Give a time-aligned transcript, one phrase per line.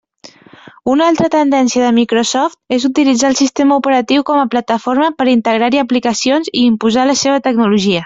[0.93, 5.87] Una altra tendència de Microsoft és utilitzar el sistema operatiu com a plataforma per integrar-hi
[5.87, 7.99] aplicacions i imposar la seva tecnologia.